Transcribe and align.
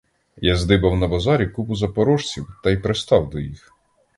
Я 0.41 0.55
здибав 0.55 0.97
на 0.97 1.07
базарі 1.07 1.47
купку 1.47 1.75
запорожців 1.75 2.59
та 2.63 2.69
й 2.71 2.77
пристав 2.77 3.29
до 3.29 3.39
їх. 3.39 3.75